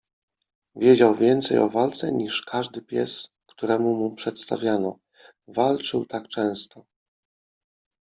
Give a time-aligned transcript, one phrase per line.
[0.75, 4.99] Wiedział więcej o walce niż każdy pies, któremu mu przedstawiono.
[5.47, 6.85] Walczył tak często